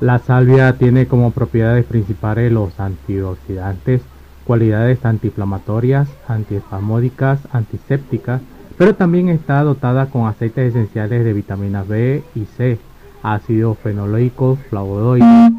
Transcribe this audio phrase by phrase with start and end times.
[0.00, 4.00] La salvia tiene como propiedades principales los antioxidantes,
[4.44, 8.40] cualidades antiinflamatorias, antiespasmódicas, antisépticas,
[8.76, 12.78] pero también está dotada con aceites esenciales de vitamina B y C,
[13.24, 15.52] ácidos fenológicos, flavonoides.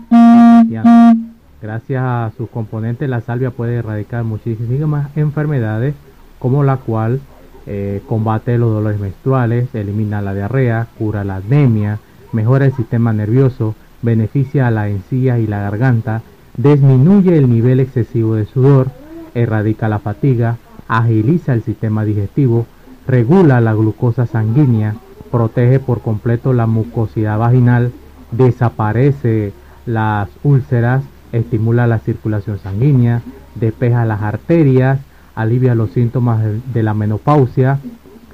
[1.61, 5.95] Gracias a sus componentes, la salvia puede erradicar muchísimas enfermedades,
[6.39, 7.19] como la cual
[7.67, 11.99] eh, combate los dolores menstruales, elimina la diarrea, cura la anemia,
[12.31, 16.21] mejora el sistema nervioso, beneficia a la encía y la garganta,
[16.57, 18.91] disminuye el nivel excesivo de sudor,
[19.33, 22.65] erradica la fatiga, agiliza el sistema digestivo,
[23.07, 24.95] regula la glucosa sanguínea,
[25.31, 27.91] protege por completo la mucosidad vaginal,
[28.31, 29.53] desaparece
[29.85, 33.21] las úlceras, estimula la circulación sanguínea,
[33.55, 34.99] despeja las arterias,
[35.35, 37.79] alivia los síntomas de, la menopausia,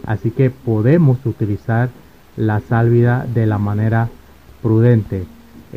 [0.06, 1.90] así que podemos utilizar
[2.38, 4.10] la sálvida de la manera
[4.62, 5.26] prudente.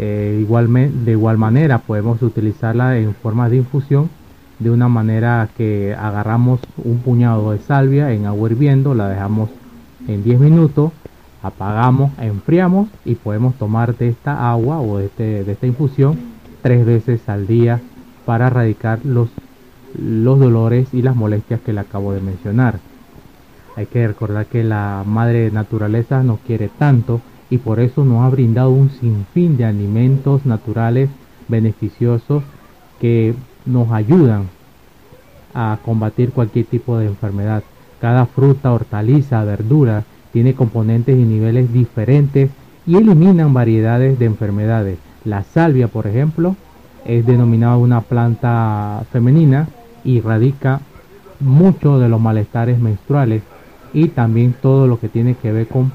[0.01, 0.47] Eh,
[1.05, 4.09] de igual manera podemos utilizarla en forma de infusión
[4.61, 9.51] de una manera que agarramos un puñado de salvia en agua hirviendo, la dejamos
[10.07, 10.93] en 10 minutos,
[11.43, 16.17] apagamos, enfriamos y podemos tomar de esta agua o de, este, de esta infusión
[16.63, 17.81] tres veces al día
[18.25, 19.31] para erradicar los,
[20.01, 22.79] los dolores y las molestias que le acabo de mencionar.
[23.77, 27.21] Hay que recordar que la madre naturaleza nos quiere tanto
[27.51, 31.09] y por eso nos ha brindado un sinfín de alimentos naturales
[31.49, 32.43] beneficiosos
[33.01, 34.49] que nos ayudan
[35.55, 37.63] a combatir cualquier tipo de enfermedad.
[38.01, 42.51] Cada fruta, hortaliza, verdura tiene componentes y niveles diferentes
[42.87, 44.99] y eliminan variedades de enfermedades.
[45.25, 46.55] La salvia, por ejemplo,
[47.05, 49.69] es denominada una planta femenina
[50.05, 50.81] y radica
[51.41, 53.43] mucho de los malestares menstruales
[53.93, 55.93] y también todo lo que tiene que ver con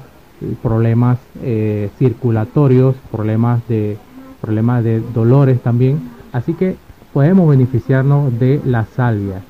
[0.62, 3.96] problemas eh, circulatorios, problemas de
[4.40, 6.10] problemas de dolores también.
[6.32, 6.76] Así que
[7.12, 9.42] podemos beneficiarnos de la salvia.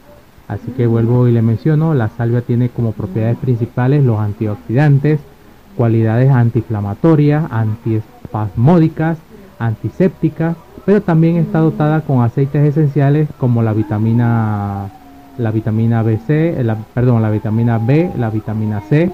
[0.46, 5.18] Así que vuelvo y le menciono, la salvia tiene como propiedades principales los antioxidantes,
[5.76, 9.18] cualidades antiinflamatorias, antiespasmódicas,
[9.58, 14.90] antisépticas, pero también está dotada con aceites esenciales como la vitamina
[15.38, 19.10] la vitamina BC, la, perdón, la vitamina B, la vitamina C,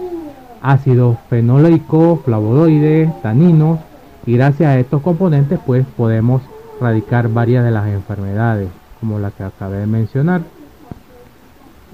[0.62, 3.78] ácido fenológico, flavonoides, taninos
[4.26, 6.42] y gracias a estos componentes pues podemos
[6.78, 8.68] erradicar varias de las enfermedades
[9.00, 10.42] como la que acabé de mencionar.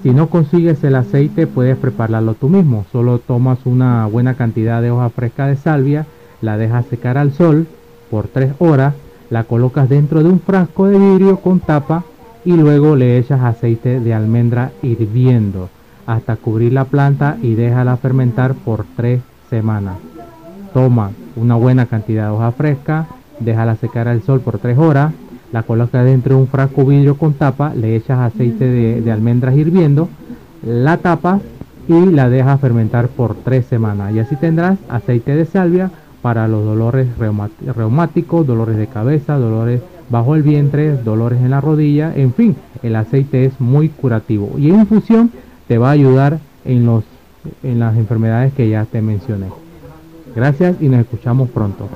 [0.03, 4.91] Si no consigues el aceite puedes prepararlo tú mismo, solo tomas una buena cantidad de
[4.91, 6.05] hoja fresca de salvia,
[6.41, 7.67] la dejas secar al sol
[8.11, 8.93] por 3 horas,
[9.29, 12.03] la colocas dentro de un frasco de vidrio con tapa
[12.45, 15.69] y luego le echas aceite de almendra hirviendo
[16.07, 19.97] hasta cubrir la planta y déjala fermentar por 3 semanas.
[20.73, 23.07] Toma una buena cantidad de hoja fresca,
[23.39, 25.13] déjala secar al sol por 3 horas,
[25.51, 29.55] la colocas dentro de un frasco vidrio con tapa, le echas aceite de, de almendras
[29.55, 30.09] hirviendo,
[30.65, 31.41] la tapas
[31.87, 34.13] y la dejas fermentar por 3 semanas.
[34.13, 35.91] Y así tendrás aceite de salvia
[36.21, 37.07] para los dolores
[37.75, 42.95] reumáticos, dolores de cabeza, dolores bajo el vientre, dolores en la rodilla, en fin, el
[42.95, 45.31] aceite es muy curativo y en infusión
[45.67, 47.03] te va a ayudar en, los,
[47.63, 49.47] en las enfermedades que ya te mencioné.
[50.35, 51.89] Gracias y nos escuchamos pronto.